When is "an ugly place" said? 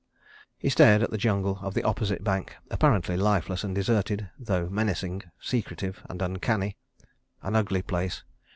7.43-8.23